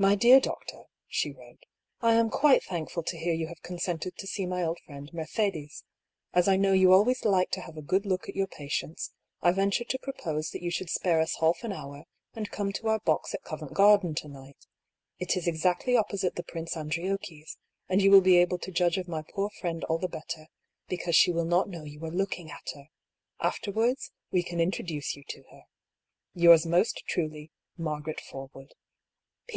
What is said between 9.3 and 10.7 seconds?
I venture to propose that you